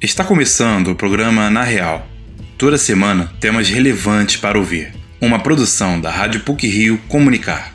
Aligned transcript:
Está 0.00 0.24
começando 0.24 0.92
o 0.92 0.94
programa 0.94 1.50
Na 1.50 1.64
Real. 1.64 2.06
Toda 2.56 2.78
semana 2.78 3.34
temas 3.40 3.68
relevantes 3.68 4.36
para 4.36 4.56
ouvir. 4.56 4.94
Uma 5.20 5.42
produção 5.42 6.00
da 6.00 6.08
Rádio 6.08 6.44
PUC 6.44 6.68
Rio 6.68 6.98
Comunicar. 7.08 7.74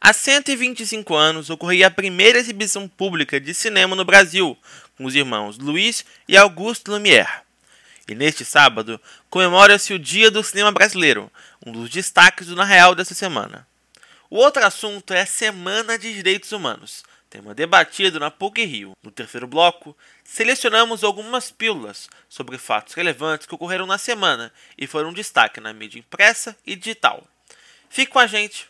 Há 0.00 0.14
125 0.14 1.14
anos 1.14 1.50
ocorria 1.50 1.88
a 1.88 1.90
primeira 1.90 2.38
exibição 2.38 2.88
pública 2.88 3.38
de 3.38 3.52
cinema 3.52 3.94
no 3.94 4.06
Brasil, 4.06 4.56
com 4.96 5.04
os 5.04 5.14
irmãos 5.14 5.58
Luiz 5.58 6.06
e 6.26 6.38
Augusto 6.38 6.90
Lumière. 6.90 7.42
E 8.08 8.14
neste 8.14 8.46
sábado 8.46 8.98
comemora-se 9.28 9.92
o 9.92 9.98
Dia 9.98 10.30
do 10.30 10.42
Cinema 10.42 10.72
Brasileiro, 10.72 11.30
um 11.66 11.70
dos 11.70 11.90
destaques 11.90 12.46
do 12.46 12.56
Na 12.56 12.64
Real 12.64 12.94
dessa 12.94 13.14
semana. 13.14 13.68
O 14.32 14.36
outro 14.36 14.64
assunto 14.64 15.12
é 15.12 15.22
a 15.22 15.26
Semana 15.26 15.98
de 15.98 16.14
Direitos 16.14 16.52
Humanos, 16.52 17.02
tema 17.28 17.52
debatido 17.52 18.20
na 18.20 18.30
PUC 18.30 18.64
Rio. 18.64 18.92
No 19.02 19.10
terceiro 19.10 19.44
bloco, 19.44 19.96
selecionamos 20.22 21.02
algumas 21.02 21.50
pílulas 21.50 22.08
sobre 22.28 22.56
fatos 22.56 22.94
relevantes 22.94 23.44
que 23.44 23.54
ocorreram 23.56 23.86
na 23.86 23.98
semana 23.98 24.52
e 24.78 24.86
foram 24.86 25.12
destaque 25.12 25.60
na 25.60 25.72
mídia 25.72 25.98
impressa 25.98 26.56
e 26.64 26.76
digital. 26.76 27.26
Fique 27.88 28.12
com 28.12 28.20
a 28.20 28.26
gente! 28.28 28.69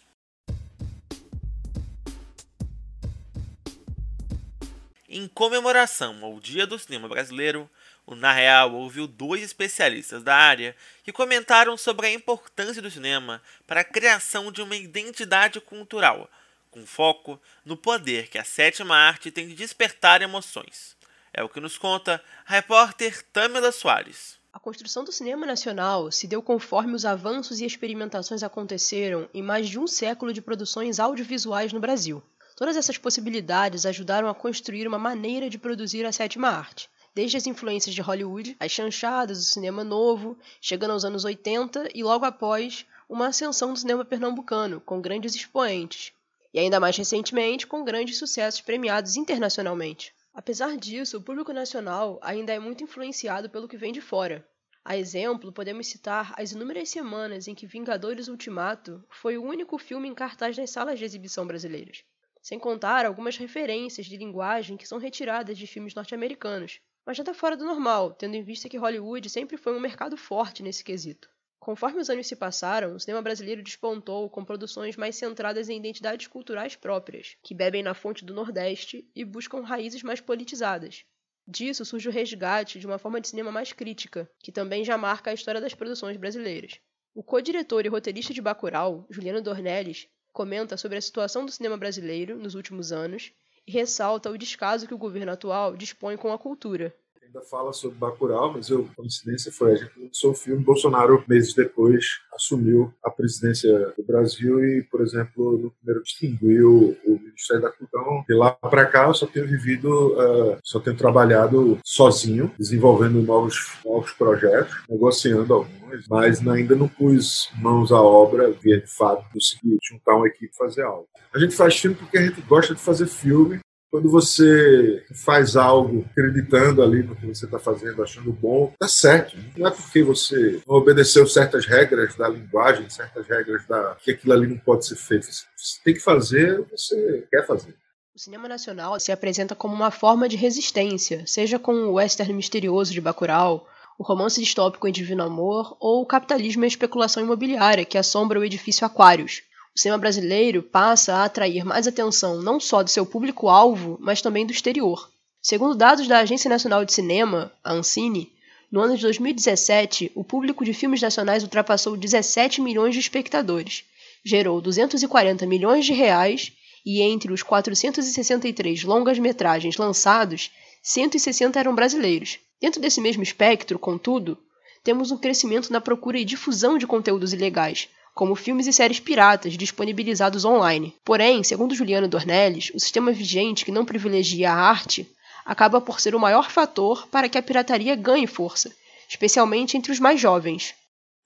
Em 5.12 5.26
comemoração 5.26 6.24
ao 6.24 6.38
Dia 6.38 6.64
do 6.64 6.78
Cinema 6.78 7.08
Brasileiro, 7.08 7.68
o 8.06 8.14
Na 8.14 8.32
Real 8.32 8.72
ouviu 8.72 9.08
dois 9.08 9.42
especialistas 9.42 10.22
da 10.22 10.36
área 10.36 10.72
que 11.02 11.10
comentaram 11.10 11.76
sobre 11.76 12.06
a 12.06 12.12
importância 12.12 12.80
do 12.80 12.88
cinema 12.88 13.42
para 13.66 13.80
a 13.80 13.84
criação 13.84 14.52
de 14.52 14.62
uma 14.62 14.76
identidade 14.76 15.60
cultural, 15.60 16.30
com 16.70 16.86
foco 16.86 17.42
no 17.64 17.76
poder 17.76 18.28
que 18.28 18.38
a 18.38 18.44
sétima 18.44 18.94
arte 18.94 19.32
tem 19.32 19.48
de 19.48 19.56
despertar 19.56 20.22
emoções. 20.22 20.96
É 21.32 21.42
o 21.42 21.48
que 21.48 21.58
nos 21.58 21.76
conta 21.76 22.22
a 22.46 22.52
repórter 22.52 23.20
Tamila 23.32 23.72
Soares. 23.72 24.38
A 24.52 24.60
construção 24.60 25.02
do 25.02 25.10
cinema 25.10 25.44
nacional 25.44 26.12
se 26.12 26.28
deu 26.28 26.40
conforme 26.40 26.94
os 26.94 27.04
avanços 27.04 27.60
e 27.60 27.66
experimentações 27.66 28.44
aconteceram 28.44 29.28
em 29.34 29.42
mais 29.42 29.68
de 29.68 29.76
um 29.76 29.88
século 29.88 30.32
de 30.32 30.40
produções 30.40 31.00
audiovisuais 31.00 31.72
no 31.72 31.80
Brasil. 31.80 32.22
Todas 32.60 32.76
essas 32.76 32.98
possibilidades 32.98 33.86
ajudaram 33.86 34.28
a 34.28 34.34
construir 34.34 34.86
uma 34.86 34.98
maneira 34.98 35.48
de 35.48 35.56
produzir 35.56 36.04
a 36.04 36.12
sétima 36.12 36.48
arte, 36.48 36.90
desde 37.14 37.38
as 37.38 37.46
influências 37.46 37.94
de 37.94 38.02
Hollywood, 38.02 38.54
as 38.60 38.70
chanchadas 38.70 39.38
do 39.38 39.44
cinema 39.44 39.82
novo, 39.82 40.36
chegando 40.60 40.90
aos 40.90 41.02
anos 41.02 41.24
80 41.24 41.88
e 41.94 42.02
logo 42.02 42.26
após 42.26 42.84
uma 43.08 43.28
ascensão 43.28 43.72
do 43.72 43.78
cinema 43.78 44.04
pernambucano, 44.04 44.78
com 44.78 45.00
grandes 45.00 45.34
expoentes, 45.34 46.12
e 46.52 46.58
ainda 46.58 46.78
mais 46.78 46.94
recentemente 46.98 47.66
com 47.66 47.82
grandes 47.82 48.18
sucessos 48.18 48.60
premiados 48.60 49.16
internacionalmente. 49.16 50.12
Apesar 50.34 50.76
disso, 50.76 51.16
o 51.16 51.22
público 51.22 51.54
nacional 51.54 52.20
ainda 52.20 52.52
é 52.52 52.58
muito 52.58 52.84
influenciado 52.84 53.48
pelo 53.48 53.68
que 53.68 53.78
vem 53.78 53.90
de 53.90 54.02
fora. 54.02 54.46
A 54.84 54.98
exemplo, 54.98 55.50
podemos 55.50 55.86
citar 55.86 56.34
as 56.36 56.52
inúmeras 56.52 56.90
semanas 56.90 57.48
em 57.48 57.54
que 57.54 57.66
Vingadores 57.66 58.28
Ultimato 58.28 59.02
foi 59.08 59.38
o 59.38 59.44
único 59.44 59.78
filme 59.78 60.06
em 60.06 60.14
cartaz 60.14 60.58
nas 60.58 60.68
salas 60.68 60.98
de 60.98 61.06
exibição 61.06 61.46
brasileiras, 61.46 62.04
sem 62.40 62.58
contar 62.58 63.04
algumas 63.04 63.36
referências 63.36 64.06
de 64.06 64.16
linguagem 64.16 64.76
que 64.76 64.86
são 64.86 64.98
retiradas 64.98 65.58
de 65.58 65.66
filmes 65.66 65.94
norte-americanos, 65.94 66.80
mas 67.04 67.16
já 67.16 67.22
está 67.22 67.34
fora 67.34 67.56
do 67.56 67.64
normal, 67.64 68.12
tendo 68.12 68.36
em 68.36 68.42
vista 68.42 68.68
que 68.68 68.78
Hollywood 68.78 69.28
sempre 69.28 69.56
foi 69.56 69.76
um 69.76 69.80
mercado 69.80 70.16
forte 70.16 70.62
nesse 70.62 70.84
quesito. 70.84 71.28
Conforme 71.58 72.00
os 72.00 72.08
anos 72.08 72.26
se 72.26 72.34
passaram, 72.34 72.94
o 72.94 73.00
cinema 73.00 73.20
brasileiro 73.20 73.62
despontou 73.62 74.30
com 74.30 74.42
produções 74.44 74.96
mais 74.96 75.16
centradas 75.16 75.68
em 75.68 75.76
identidades 75.76 76.26
culturais 76.26 76.74
próprias, 76.74 77.36
que 77.42 77.54
bebem 77.54 77.82
na 77.82 77.92
fonte 77.92 78.24
do 78.24 78.32
Nordeste 78.32 79.06
e 79.14 79.24
buscam 79.24 79.60
raízes 79.60 80.02
mais 80.02 80.20
politizadas. 80.20 81.04
Disso 81.46 81.84
surge 81.84 82.08
o 82.08 82.12
resgate 82.12 82.78
de 82.78 82.86
uma 82.86 82.96
forma 82.96 83.20
de 83.20 83.28
cinema 83.28 83.52
mais 83.52 83.72
crítica, 83.72 84.30
que 84.38 84.52
também 84.52 84.84
já 84.84 84.96
marca 84.96 85.30
a 85.30 85.34
história 85.34 85.60
das 85.60 85.74
produções 85.74 86.16
brasileiras. 86.16 86.80
O 87.12 87.22
co-diretor 87.22 87.84
e 87.84 87.88
roteirista 87.88 88.32
de 88.32 88.40
Bacurau, 88.40 89.04
Juliano 89.10 89.42
Dornelles, 89.42 90.08
comenta 90.40 90.74
sobre 90.74 90.96
a 90.96 91.02
situação 91.02 91.44
do 91.44 91.52
cinema 91.52 91.76
brasileiro 91.76 92.38
nos 92.38 92.54
últimos 92.54 92.92
anos 92.92 93.30
e 93.68 93.70
ressalta 93.70 94.30
o 94.30 94.38
descaso 94.38 94.86
que 94.86 94.94
o 94.94 94.98
governo 94.98 95.30
atual 95.30 95.76
dispõe 95.76 96.16
com 96.16 96.32
a 96.32 96.38
cultura. 96.38 96.94
Ainda 97.22 97.42
fala 97.42 97.74
sobre 97.74 97.98
Bacurau, 97.98 98.54
mas 98.54 98.70
eu, 98.70 98.88
coincidência 98.96 99.52
foi, 99.52 99.72
a 99.72 99.76
gente 99.76 100.00
lançou 100.00 100.30
o 100.30 100.34
filme, 100.34 100.64
Bolsonaro, 100.64 101.22
meses 101.28 101.52
depois, 101.52 102.06
assumiu 102.32 102.90
a 103.04 103.10
presidência 103.10 103.92
do 103.98 104.02
Brasil 104.02 104.64
e, 104.64 104.82
por 104.84 105.02
exemplo, 105.02 105.58
no 105.58 105.70
primeiro 105.72 106.02
distinguiu 106.02 106.96
o 107.04 107.18
Ministério 107.40 107.62
da 107.62 107.70
Cultura. 107.70 108.02
Então, 108.02 108.24
de 108.28 108.34
lá 108.34 108.50
para 108.50 108.86
cá, 108.86 109.06
eu 109.06 109.14
só 109.14 109.26
tenho 109.26 109.46
vivido, 109.46 110.12
uh, 110.12 110.58
só 110.62 110.78
tenho 110.78 110.96
trabalhado 110.96 111.78
sozinho, 111.84 112.52
desenvolvendo 112.58 113.22
novos, 113.22 113.72
novos 113.84 114.12
projetos, 114.12 114.76
negociando 114.88 115.54
alguns, 115.54 116.06
mas 116.08 116.46
ainda 116.46 116.76
não 116.76 116.88
pus 116.88 117.50
mãos 117.56 117.90
à 117.90 118.00
obra, 118.00 118.50
via 118.50 118.80
de 118.80 118.86
fato, 118.86 119.24
conseguir 119.32 119.78
juntar 119.82 120.16
uma 120.16 120.28
equipe 120.28 120.52
e 120.52 120.56
fazer 120.56 120.82
algo. 120.82 121.08
A 121.34 121.38
gente 121.38 121.54
faz 121.54 121.76
filme 121.76 121.96
porque 121.96 122.18
a 122.18 122.22
gente 122.22 122.40
gosta 122.42 122.74
de 122.74 122.80
fazer 122.80 123.06
filme 123.06 123.60
quando 123.90 124.08
você 124.08 125.04
faz 125.12 125.56
algo 125.56 126.06
acreditando 126.10 126.82
ali 126.82 127.02
no 127.02 127.16
que 127.16 127.26
você 127.26 127.44
está 127.44 127.58
fazendo, 127.58 128.02
achando 128.02 128.32
bom, 128.32 128.72
tá 128.78 128.86
certo. 128.86 129.36
Não 129.56 129.66
é 129.66 129.70
porque 129.70 130.02
você 130.02 130.62
não 130.66 130.76
obedeceu 130.76 131.26
certas 131.26 131.66
regras 131.66 132.14
da 132.14 132.28
linguagem, 132.28 132.88
certas 132.88 133.26
regras 133.26 133.66
da 133.66 133.96
que 134.02 134.12
aquilo 134.12 134.32
ali 134.32 134.46
não 134.46 134.58
pode 134.58 134.86
ser 134.86 134.96
feito. 134.96 135.26
Você 135.26 135.80
tem 135.84 135.94
que 135.94 136.00
fazer 136.00 136.60
o 136.60 136.64
que 136.64 136.72
você 136.72 137.26
quer 137.30 137.46
fazer. 137.46 137.74
O 138.14 138.18
cinema 138.18 138.48
nacional 138.48 138.98
se 139.00 139.10
apresenta 139.10 139.54
como 139.54 139.74
uma 139.74 139.90
forma 139.90 140.28
de 140.28 140.36
resistência, 140.36 141.24
seja 141.26 141.58
com 141.58 141.72
o 141.72 141.94
western 141.94 142.32
misterioso 142.32 142.92
de 142.92 143.00
Bacurau, 143.00 143.66
o 143.98 144.02
romance 144.02 144.40
distópico 144.40 144.86
em 144.88 144.92
Divino 144.92 145.22
Amor 145.22 145.76
ou 145.80 146.02
o 146.02 146.06
capitalismo 146.06 146.64
e 146.64 146.66
a 146.66 146.68
especulação 146.68 147.22
imobiliária 147.22 147.84
que 147.84 147.98
assombra 147.98 148.38
o 148.38 148.44
edifício 148.44 148.86
Aquários, 148.86 149.42
o 149.74 149.78
cinema 149.80 149.98
brasileiro 149.98 150.62
passa 150.62 151.14
a 151.14 151.24
atrair 151.24 151.64
mais 151.64 151.86
atenção 151.86 152.42
não 152.42 152.58
só 152.58 152.82
do 152.82 152.90
seu 152.90 153.06
público-alvo, 153.06 153.96
mas 154.00 154.20
também 154.20 154.44
do 154.44 154.52
exterior. 154.52 155.10
Segundo 155.40 155.74
dados 155.74 156.06
da 156.06 156.18
Agência 156.18 156.50
Nacional 156.50 156.84
de 156.84 156.92
Cinema, 156.92 157.52
a 157.62 157.72
Ancine, 157.72 158.32
no 158.70 158.80
ano 158.80 158.96
de 158.96 159.02
2017, 159.02 160.12
o 160.14 160.22
público 160.22 160.64
de 160.64 160.74
filmes 160.74 161.00
nacionais 161.00 161.42
ultrapassou 161.42 161.96
17 161.96 162.60
milhões 162.60 162.94
de 162.94 163.00
espectadores, 163.00 163.84
gerou 164.24 164.60
240 164.60 165.46
milhões 165.46 165.84
de 165.86 165.92
reais 165.92 166.52
e 166.84 167.00
entre 167.00 167.32
os 167.32 167.42
463 167.42 168.84
longas-metragens 168.84 169.76
lançados, 169.76 170.50
160 170.82 171.58
eram 171.58 171.74
brasileiros. 171.74 172.38
Dentro 172.60 172.80
desse 172.80 173.00
mesmo 173.00 173.22
espectro, 173.22 173.78
contudo, 173.78 174.38
temos 174.82 175.10
um 175.10 175.16
crescimento 175.16 175.72
na 175.72 175.80
procura 175.80 176.18
e 176.18 176.24
difusão 176.24 176.78
de 176.78 176.86
conteúdos 176.86 177.32
ilegais, 177.32 177.88
como 178.20 178.36
filmes 178.36 178.66
e 178.66 178.72
séries 178.74 179.00
piratas 179.00 179.54
disponibilizados 179.54 180.44
online. 180.44 180.94
Porém, 181.02 181.42
segundo 181.42 181.74
Juliano 181.74 182.06
Dornelles, 182.06 182.70
o 182.74 182.78
sistema 182.78 183.12
vigente 183.12 183.64
que 183.64 183.72
não 183.72 183.86
privilegia 183.86 184.52
a 184.52 184.54
arte 184.54 185.10
acaba 185.42 185.80
por 185.80 185.98
ser 186.00 186.14
o 186.14 186.20
maior 186.20 186.50
fator 186.50 187.08
para 187.08 187.30
que 187.30 187.38
a 187.38 187.42
pirataria 187.42 187.96
ganhe 187.96 188.26
força, 188.26 188.70
especialmente 189.08 189.78
entre 189.78 189.90
os 189.90 189.98
mais 189.98 190.20
jovens. 190.20 190.74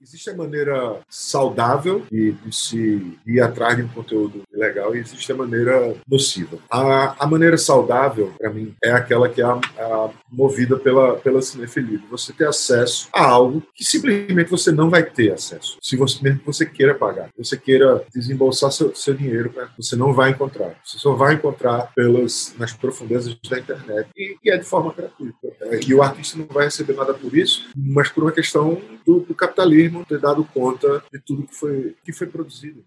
Existe 0.01 0.31
a 0.31 0.37
maneira 0.37 1.01
saudável 1.09 2.07
de, 2.13 2.31
de, 2.31 2.55
se 2.55 3.19
ir 3.27 3.41
atrás 3.41 3.77
de 3.77 3.83
um 3.83 3.89
conteúdo 3.89 4.43
legal 4.67 4.95
e 4.95 5.01
existe 5.01 5.31
a 5.31 5.37
maneira 5.37 5.95
nociva. 6.09 6.59
A, 6.71 7.25
a 7.25 7.27
maneira 7.27 7.57
saudável, 7.57 8.33
para 8.39 8.51
mim, 8.51 8.75
é 8.83 8.93
aquela 8.93 9.29
que 9.29 9.41
é 9.41 9.45
a, 9.45 9.61
a, 9.79 10.11
movida 10.31 10.77
pela, 10.77 11.17
pela 11.17 11.43
cinefilia. 11.43 12.01
Você 12.11 12.33
ter 12.33 12.47
acesso 12.47 13.09
a 13.13 13.25
algo 13.25 13.63
que 13.75 13.85
simplesmente 13.85 14.51
você 14.51 14.73
não 14.73 14.91
vai 14.91 15.03
ter 15.03 15.33
acesso. 15.33 15.79
Se 15.81 15.97
você 15.97 16.23
mesmo 16.23 16.41
que 16.41 16.47
você 16.47 16.67
queira 16.67 16.95
pagar, 16.95 17.31
você 17.37 17.57
queira 17.57 18.05
desembolsar 18.15 18.71
seu, 18.73 18.95
seu 18.95 19.15
dinheiro, 19.15 19.53
né, 19.55 19.69
você 19.77 19.97
não 19.97 20.13
vai 20.13 20.31
encontrar. 20.31 20.75
Você 20.85 20.99
só 20.99 21.15
vai 21.15 21.35
encontrar 21.35 21.93
pelas 21.95 22.55
nas 22.59 22.73
profundezas 22.73 23.37
da 23.49 23.59
internet 23.59 24.09
e, 24.17 24.37
e 24.43 24.51
é 24.51 24.57
de 24.57 24.65
forma 24.65 24.93
gratuita. 24.93 25.49
E 25.87 25.95
o 25.95 26.03
artista 26.03 26.39
não 26.39 26.47
vai 26.47 26.65
receber 26.65 26.95
nada 26.95 27.15
por 27.15 27.37
isso, 27.37 27.69
mas 27.75 28.09
por 28.09 28.25
uma 28.25 28.33
questão 28.33 28.81
do, 29.07 29.21
do 29.21 29.35
capitalismo 29.35 30.05
ter 30.05 30.19
dado 30.19 30.45
conta 30.45 31.03
de 31.13 31.19
tudo 31.21 31.47
que 31.47 31.55
foi, 31.55 31.97
que 32.05 32.13
foi 32.13 32.27
produzido. 32.27 32.85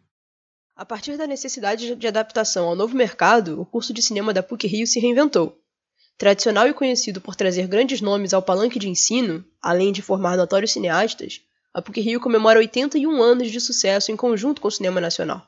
A 0.77 0.85
partir 0.85 1.17
da 1.17 1.25
necessidade 1.25 1.95
de 1.95 2.07
adaptação 2.07 2.67
ao 2.67 2.75
novo 2.75 2.95
mercado, 2.95 3.59
o 3.59 3.65
curso 3.65 3.91
de 3.91 3.99
cinema 3.99 4.31
da 4.31 4.43
PUC-Rio 4.43 4.85
se 4.85 4.99
reinventou. 4.99 5.59
Tradicional 6.19 6.67
e 6.67 6.73
conhecido 6.73 7.19
por 7.19 7.35
trazer 7.35 7.65
grandes 7.65 7.99
nomes 7.99 8.31
ao 8.31 8.43
palanque 8.43 8.77
de 8.77 8.87
ensino, 8.87 9.43
além 9.59 9.91
de 9.91 10.03
formar 10.03 10.37
notórios 10.37 10.71
cineastas, 10.71 11.41
a 11.73 11.81
PUC-Rio 11.81 12.19
comemora 12.19 12.59
81 12.59 13.23
anos 13.23 13.49
de 13.49 13.59
sucesso 13.59 14.11
em 14.11 14.15
conjunto 14.15 14.61
com 14.61 14.67
o 14.67 14.71
cinema 14.71 15.01
nacional. 15.01 15.47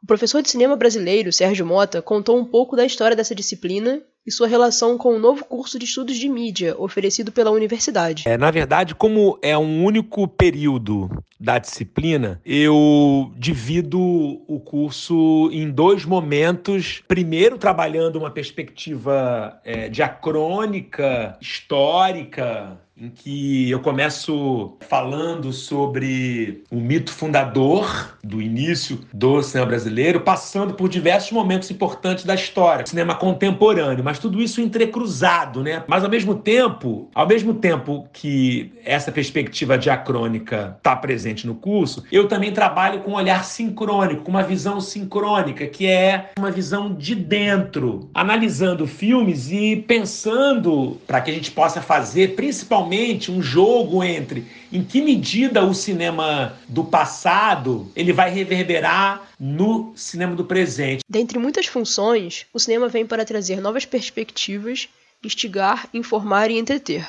O 0.00 0.06
professor 0.06 0.40
de 0.40 0.50
cinema 0.50 0.76
brasileiro, 0.76 1.32
Sérgio 1.32 1.66
Mota, 1.66 2.00
contou 2.00 2.38
um 2.38 2.44
pouco 2.44 2.76
da 2.76 2.86
história 2.86 3.16
dessa 3.16 3.34
disciplina 3.34 4.00
e 4.26 4.30
sua 4.30 4.46
relação 4.46 4.96
com 4.96 5.16
o 5.16 5.18
novo 5.18 5.44
curso 5.44 5.78
de 5.78 5.84
estudos 5.84 6.16
de 6.16 6.28
mídia 6.28 6.74
oferecido 6.78 7.32
pela 7.32 7.50
universidade. 7.50 8.24
É, 8.26 8.36
na 8.36 8.50
verdade, 8.50 8.94
como 8.94 9.38
é 9.42 9.56
um 9.56 9.84
único 9.84 10.26
período 10.28 11.10
da 11.38 11.58
disciplina, 11.58 12.40
eu 12.44 13.32
divido 13.36 14.00
o 14.00 14.60
curso 14.60 15.50
em 15.52 15.68
dois 15.68 16.04
momentos. 16.04 17.02
Primeiro, 17.08 17.58
trabalhando 17.58 18.16
uma 18.16 18.30
perspectiva 18.30 19.60
é, 19.64 19.88
diacrônica, 19.88 21.36
histórica, 21.40 22.78
em 22.96 23.08
que 23.08 23.70
eu 23.70 23.80
começo 23.80 24.76
falando 24.88 25.52
sobre 25.52 26.62
o 26.70 26.76
mito 26.76 27.10
fundador 27.10 28.18
do 28.22 28.40
início 28.40 29.00
do 29.12 29.42
cinema 29.42 29.66
brasileiro, 29.66 30.20
passando 30.20 30.74
por 30.74 30.88
diversos 30.88 31.32
momentos 31.32 31.70
importantes 31.70 32.24
da 32.24 32.34
história, 32.34 32.86
cinema 32.86 33.14
contemporâneo, 33.14 34.04
mas 34.04 34.18
tudo 34.18 34.42
isso 34.42 34.60
entrecruzado, 34.60 35.62
né? 35.62 35.82
Mas 35.86 36.04
ao 36.04 36.10
mesmo 36.10 36.34
tempo, 36.34 37.08
ao 37.14 37.26
mesmo 37.26 37.54
tempo 37.54 38.06
que 38.12 38.72
essa 38.84 39.10
perspectiva 39.10 39.78
diacrônica 39.78 40.76
está 40.76 40.94
presente 40.94 41.46
no 41.46 41.54
curso, 41.54 42.04
eu 42.12 42.28
também 42.28 42.52
trabalho 42.52 43.00
com 43.00 43.12
um 43.12 43.14
olhar 43.14 43.44
sincrônico, 43.44 44.22
com 44.22 44.30
uma 44.30 44.42
visão 44.42 44.80
sincrônica, 44.80 45.66
que 45.66 45.86
é 45.86 46.30
uma 46.38 46.50
visão 46.50 46.94
de 46.94 47.14
dentro, 47.14 48.10
analisando 48.14 48.86
filmes 48.86 49.50
e 49.50 49.76
pensando 49.76 51.00
para 51.06 51.20
que 51.20 51.30
a 51.30 51.34
gente 51.34 51.50
possa 51.50 51.80
fazer 51.80 52.34
principalmente 52.34 52.81
realmente 52.82 53.30
um 53.30 53.40
jogo 53.40 54.02
entre 54.02 54.46
em 54.72 54.82
que 54.82 55.00
medida 55.00 55.64
o 55.64 55.74
cinema 55.74 56.58
do 56.68 56.84
passado 56.84 57.90
ele 57.94 58.12
vai 58.12 58.30
reverberar 58.30 59.30
no 59.38 59.92
cinema 59.94 60.34
do 60.34 60.44
presente. 60.44 61.02
Dentre 61.08 61.38
muitas 61.38 61.66
funções, 61.66 62.46
o 62.52 62.58
cinema 62.58 62.88
vem 62.88 63.06
para 63.06 63.24
trazer 63.24 63.60
novas 63.60 63.84
perspectivas, 63.84 64.88
instigar, 65.22 65.88
informar 65.94 66.50
e 66.50 66.58
entreter. 66.58 67.08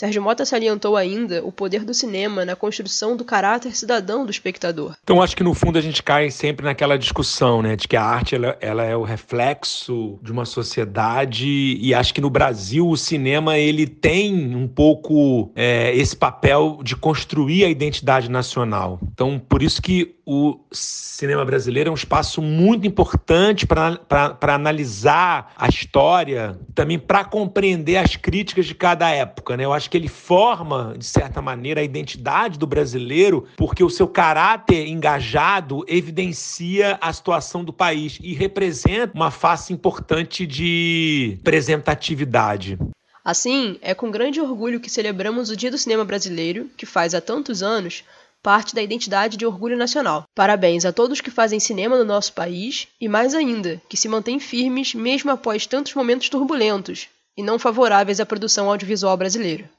Sérgio 0.00 0.22
Mota 0.22 0.46
salientou 0.46 0.96
ainda 0.96 1.44
o 1.44 1.52
poder 1.52 1.84
do 1.84 1.92
cinema 1.92 2.42
na 2.42 2.56
construção 2.56 3.14
do 3.14 3.22
caráter 3.22 3.76
cidadão 3.76 4.24
do 4.24 4.30
espectador. 4.30 4.96
Então 5.04 5.20
acho 5.20 5.36
que 5.36 5.42
no 5.42 5.52
fundo 5.52 5.78
a 5.78 5.82
gente 5.82 6.02
cai 6.02 6.30
sempre 6.30 6.64
naquela 6.64 6.96
discussão, 6.96 7.60
né, 7.60 7.76
de 7.76 7.86
que 7.86 7.98
a 7.98 8.02
arte 8.02 8.34
ela, 8.34 8.56
ela 8.62 8.82
é 8.82 8.96
o 8.96 9.02
reflexo 9.02 10.18
de 10.22 10.32
uma 10.32 10.46
sociedade 10.46 11.76
e 11.78 11.92
acho 11.92 12.14
que 12.14 12.20
no 12.22 12.30
Brasil 12.30 12.88
o 12.88 12.96
cinema 12.96 13.58
ele 13.58 13.86
tem 13.86 14.56
um 14.56 14.66
pouco 14.66 15.52
é, 15.54 15.94
esse 15.94 16.16
papel 16.16 16.80
de 16.82 16.96
construir 16.96 17.66
a 17.66 17.68
identidade 17.68 18.30
nacional. 18.30 18.98
Então 19.12 19.38
por 19.38 19.62
isso 19.62 19.82
que 19.82 20.16
o 20.32 20.60
cinema 20.70 21.44
brasileiro 21.44 21.88
é 21.88 21.90
um 21.90 21.96
espaço 21.96 22.40
muito 22.40 22.86
importante 22.86 23.66
para 23.66 24.54
analisar 24.54 25.52
a 25.56 25.66
história, 25.66 26.56
também 26.72 27.00
para 27.00 27.24
compreender 27.24 27.96
as 27.96 28.14
críticas 28.14 28.66
de 28.66 28.76
cada 28.76 29.10
época. 29.10 29.56
Né? 29.56 29.64
Eu 29.64 29.72
acho 29.72 29.90
que 29.90 29.96
ele 29.96 30.06
forma, 30.06 30.94
de 30.96 31.04
certa 31.04 31.42
maneira, 31.42 31.80
a 31.80 31.84
identidade 31.84 32.60
do 32.60 32.64
brasileiro, 32.64 33.48
porque 33.56 33.82
o 33.82 33.90
seu 33.90 34.06
caráter 34.06 34.86
engajado 34.86 35.84
evidencia 35.88 36.96
a 37.00 37.12
situação 37.12 37.64
do 37.64 37.72
país 37.72 38.20
e 38.22 38.32
representa 38.32 39.12
uma 39.12 39.32
face 39.32 39.72
importante 39.72 40.46
de 40.46 41.38
representatividade. 41.38 42.78
Assim, 43.24 43.78
é 43.82 43.94
com 43.94 44.12
grande 44.12 44.40
orgulho 44.40 44.78
que 44.78 44.88
celebramos 44.88 45.50
o 45.50 45.56
Dia 45.56 45.72
do 45.72 45.76
Cinema 45.76 46.04
Brasileiro, 46.04 46.70
que 46.76 46.86
faz 46.86 47.16
há 47.16 47.20
tantos 47.20 47.64
anos 47.64 48.04
parte 48.42 48.74
da 48.74 48.82
identidade 48.82 49.36
de 49.36 49.46
orgulho 49.46 49.76
nacional. 49.76 50.24
Parabéns 50.34 50.84
a 50.84 50.92
todos 50.92 51.20
que 51.20 51.30
fazem 51.30 51.60
cinema 51.60 51.98
no 51.98 52.04
nosso 52.04 52.32
país 52.32 52.88
e, 53.00 53.08
mais 53.08 53.34
ainda, 53.34 53.80
que 53.88 53.96
se 53.96 54.08
mantêm 54.08 54.40
firmes 54.40 54.94
mesmo 54.94 55.30
após 55.30 55.66
tantos 55.66 55.94
momentos 55.94 56.28
turbulentos 56.28 57.08
e 57.36 57.42
não 57.42 57.58
favoráveis 57.58 58.20
à 58.20 58.26
produção 58.26 58.68
audiovisual 58.68 59.16
brasileira. 59.16 59.70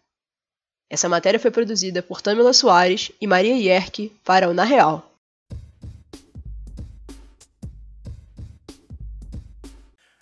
Essa 0.90 1.08
matéria 1.08 1.40
foi 1.40 1.52
produzida 1.52 2.04
por 2.04 2.22
Tamila 2.22 2.54
Soares 2.54 3.12
e 3.22 3.25
Maria 3.25 3.56
Yerke 3.56 4.12
para 4.25 4.50
o 4.50 4.54
Na 4.54 4.63
Real. 4.63 5.10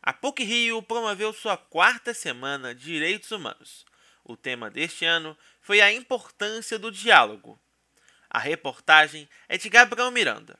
A 0.02 0.14
PUC 0.14 0.44
Rio 0.44 0.82
promoveu 0.82 1.32
sua 1.34 1.56
quarta 1.56 2.14
semana 2.14 2.74
de 2.74 2.84
Direitos 2.86 3.32
Humanos. 3.32 3.86
O 4.24 4.36
tema 4.36 4.70
deste 4.70 5.06
ano 5.06 5.38
foi 5.62 5.82
a 5.82 5.94
importância 5.94 6.80
do 6.80 6.92
diálogo. 6.92 7.60
A 8.40 8.42
reportagem 8.42 9.28
é 9.50 9.58
de 9.58 9.68
Gabriel 9.68 10.10
Miranda. 10.12 10.58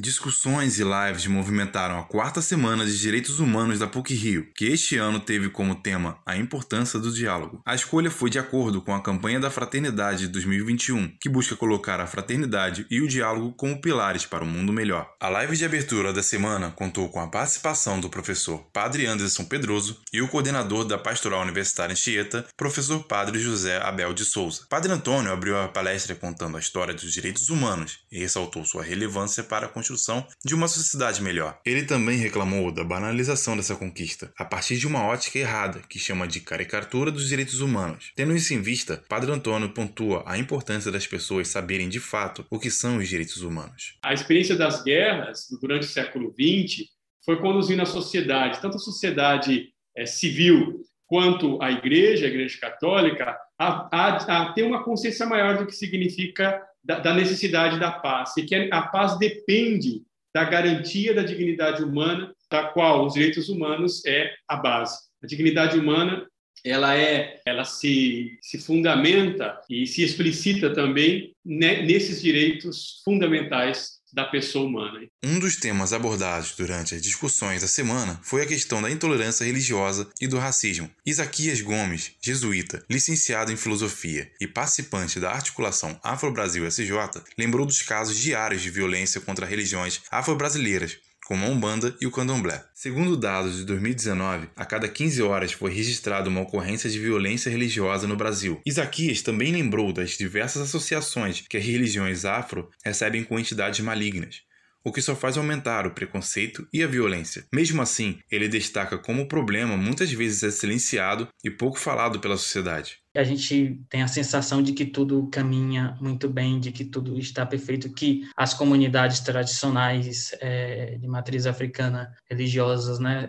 Discussões 0.00 0.78
e 0.78 0.84
lives 0.84 1.26
movimentaram 1.26 1.98
a 1.98 2.04
quarta 2.04 2.40
semana 2.40 2.86
de 2.86 2.98
Direitos 2.98 3.38
Humanos 3.38 3.78
da 3.78 3.86
PUC-Rio, 3.86 4.50
que 4.56 4.64
este 4.64 4.96
ano 4.96 5.20
teve 5.20 5.50
como 5.50 5.74
tema 5.74 6.18
a 6.24 6.34
importância 6.34 6.98
do 6.98 7.12
diálogo. 7.12 7.60
A 7.66 7.74
escolha 7.74 8.10
foi 8.10 8.30
de 8.30 8.38
acordo 8.38 8.80
com 8.80 8.94
a 8.94 9.02
campanha 9.02 9.38
da 9.38 9.50
Fraternidade 9.50 10.20
de 10.20 10.28
2021, 10.28 11.14
que 11.20 11.28
busca 11.28 11.54
colocar 11.54 12.00
a 12.00 12.06
fraternidade 12.06 12.86
e 12.90 13.02
o 13.02 13.06
diálogo 13.06 13.52
como 13.52 13.82
pilares 13.82 14.24
para 14.24 14.42
um 14.42 14.48
mundo 14.48 14.72
melhor. 14.72 15.12
A 15.20 15.28
live 15.28 15.58
de 15.58 15.64
abertura 15.66 16.10
da 16.10 16.22
semana 16.22 16.70
contou 16.70 17.10
com 17.10 17.20
a 17.20 17.28
participação 17.28 18.00
do 18.00 18.08
professor 18.08 18.60
Padre 18.72 19.04
Anderson 19.04 19.44
Pedroso 19.44 20.00
e 20.10 20.22
o 20.22 20.28
coordenador 20.28 20.86
da 20.86 20.96
Pastoral 20.96 21.42
Universitária 21.42 21.92
Anchieta, 21.92 22.46
professor 22.56 23.04
Padre 23.04 23.38
José 23.38 23.76
Abel 23.82 24.14
de 24.14 24.24
Souza. 24.24 24.64
Padre 24.70 24.90
Antônio 24.90 25.30
abriu 25.30 25.60
a 25.60 25.68
palestra 25.68 26.14
contando 26.14 26.56
a 26.56 26.60
história 26.60 26.94
dos 26.94 27.12
direitos 27.12 27.50
humanos 27.50 27.98
e 28.10 28.18
ressaltou 28.18 28.64
sua 28.64 28.82
relevância 28.82 29.44
para 29.44 29.66
a 29.66 29.81
construção 29.82 30.24
de 30.44 30.54
uma 30.54 30.68
sociedade 30.68 31.20
melhor. 31.20 31.60
Ele 31.66 31.82
também 31.82 32.16
reclamou 32.16 32.70
da 32.70 32.84
banalização 32.84 33.56
dessa 33.56 33.74
conquista, 33.74 34.32
a 34.38 34.44
partir 34.44 34.78
de 34.78 34.86
uma 34.86 35.04
ótica 35.04 35.40
errada, 35.40 35.82
que 35.88 35.98
chama 35.98 36.28
de 36.28 36.40
caricatura 36.40 37.10
dos 37.10 37.28
direitos 37.28 37.60
humanos. 37.60 38.12
Tendo 38.14 38.34
isso 38.34 38.54
em 38.54 38.62
vista, 38.62 39.02
Padre 39.08 39.32
Antônio 39.32 39.74
pontua 39.74 40.22
a 40.24 40.38
importância 40.38 40.92
das 40.92 41.06
pessoas 41.06 41.48
saberem 41.48 41.88
de 41.88 41.98
fato 41.98 42.46
o 42.48 42.60
que 42.60 42.70
são 42.70 42.98
os 42.98 43.08
direitos 43.08 43.42
humanos. 43.42 43.98
A 44.04 44.14
experiência 44.14 44.54
das 44.54 44.84
guerras 44.84 45.48
durante 45.60 45.82
o 45.82 45.90
século 45.90 46.32
XX 46.32 46.86
foi 47.24 47.40
conduzindo 47.40 47.82
a 47.82 47.86
sociedade, 47.86 48.60
tanto 48.60 48.76
a 48.76 48.80
sociedade 48.80 49.68
é, 49.96 50.06
civil 50.06 50.80
quanto 51.06 51.60
a 51.60 51.70
igreja, 51.70 52.24
a 52.24 52.28
igreja 52.28 52.58
católica, 52.58 53.36
a, 53.62 53.88
a, 53.92 54.42
a 54.42 54.52
ter 54.52 54.64
uma 54.64 54.82
consciência 54.82 55.24
maior 55.24 55.56
do 55.58 55.66
que 55.66 55.72
significa 55.72 56.60
da, 56.82 56.98
da 56.98 57.14
necessidade 57.14 57.78
da 57.78 57.92
paz, 57.92 58.36
e 58.36 58.42
que 58.42 58.68
a 58.72 58.82
paz 58.82 59.16
depende 59.18 60.02
da 60.34 60.44
garantia 60.44 61.14
da 61.14 61.22
dignidade 61.22 61.82
humana, 61.82 62.34
da 62.50 62.64
qual 62.64 63.06
os 63.06 63.14
direitos 63.14 63.48
humanos 63.48 64.04
é 64.04 64.32
a 64.48 64.56
base. 64.56 64.98
A 65.22 65.26
dignidade 65.26 65.78
humana 65.78 66.26
ela 66.64 66.96
é 66.96 67.40
ela 67.44 67.64
se, 67.64 68.38
se 68.40 68.58
fundamenta 68.58 69.60
e 69.68 69.86
se 69.86 70.02
explicita 70.02 70.72
também 70.72 71.34
nesses 71.44 72.22
direitos 72.22 73.02
fundamentais 73.04 73.91
da 74.12 74.24
pessoa 74.24 74.66
humana. 74.66 75.00
Um 75.24 75.38
dos 75.38 75.56
temas 75.56 75.92
abordados 75.92 76.52
durante 76.56 76.94
as 76.94 77.02
discussões 77.02 77.62
da 77.62 77.68
semana 77.68 78.20
foi 78.22 78.42
a 78.42 78.46
questão 78.46 78.82
da 78.82 78.90
intolerância 78.90 79.44
religiosa 79.44 80.08
e 80.20 80.26
do 80.26 80.38
racismo. 80.38 80.90
Isaquias 81.04 81.60
Gomes, 81.60 82.12
jesuíta, 82.20 82.84
licenciado 82.90 83.52
em 83.52 83.56
filosofia 83.56 84.30
e 84.40 84.46
participante 84.46 85.18
da 85.18 85.30
articulação 85.30 85.98
Afro-Brasil 86.02 86.66
SJ, 86.66 86.92
lembrou 87.38 87.64
dos 87.64 87.82
casos 87.82 88.18
diários 88.18 88.62
de 88.62 88.70
violência 88.70 89.20
contra 89.20 89.46
religiões 89.46 90.02
afro-brasileiras, 90.10 90.98
como 91.32 91.46
a 91.46 91.48
Umbanda 91.48 91.96
e 91.98 92.06
o 92.06 92.10
Candomblé. 92.10 92.62
Segundo 92.74 93.16
dados 93.16 93.56
de 93.56 93.64
2019, 93.64 94.50
a 94.54 94.66
cada 94.66 94.86
15 94.86 95.22
horas 95.22 95.50
foi 95.50 95.72
registrada 95.72 96.28
uma 96.28 96.42
ocorrência 96.42 96.90
de 96.90 96.98
violência 96.98 97.48
religiosa 97.48 98.06
no 98.06 98.16
Brasil. 98.16 98.60
Isaquias 98.66 99.22
também 99.22 99.50
lembrou 99.50 99.94
das 99.94 100.10
diversas 100.10 100.60
associações 100.60 101.42
que 101.48 101.56
as 101.56 101.64
religiões 101.64 102.26
afro 102.26 102.68
recebem 102.84 103.24
com 103.24 103.38
entidades 103.38 103.80
malignas, 103.80 104.42
o 104.84 104.92
que 104.92 105.00
só 105.00 105.16
faz 105.16 105.38
aumentar 105.38 105.86
o 105.86 105.92
preconceito 105.92 106.68
e 106.70 106.82
a 106.82 106.86
violência. 106.86 107.46
Mesmo 107.50 107.80
assim, 107.80 108.18
ele 108.30 108.46
destaca 108.46 108.98
como 108.98 109.22
o 109.22 109.28
problema 109.28 109.74
muitas 109.74 110.12
vezes 110.12 110.42
é 110.42 110.50
silenciado 110.50 111.28
e 111.42 111.50
pouco 111.50 111.78
falado 111.78 112.20
pela 112.20 112.36
sociedade 112.36 113.01
a 113.14 113.24
gente 113.24 113.80
tem 113.88 114.02
a 114.02 114.08
sensação 114.08 114.62
de 114.62 114.72
que 114.72 114.86
tudo 114.86 115.28
caminha 115.30 115.96
muito 116.00 116.28
bem, 116.28 116.58
de 116.58 116.72
que 116.72 116.84
tudo 116.84 117.18
está 117.18 117.44
perfeito, 117.44 117.92
que 117.92 118.26
as 118.36 118.54
comunidades 118.54 119.20
tradicionais 119.20 120.34
é, 120.40 120.96
de 120.96 121.06
matriz 121.06 121.46
africana 121.46 122.12
religiosas 122.28 122.98
né, 122.98 123.28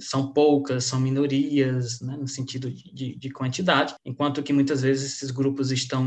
são 0.00 0.32
poucas, 0.32 0.84
são 0.84 0.98
minorias, 1.00 2.00
né, 2.00 2.16
no 2.16 2.26
sentido 2.26 2.70
de, 2.70 3.16
de, 3.16 3.30
quantidade, 3.30 3.94
enquanto 4.04 4.42
que 4.42 4.52
muitas 4.52 4.82
vezes 4.82 5.14
esses 5.14 5.30
grupos 5.30 5.70
estão 5.70 6.04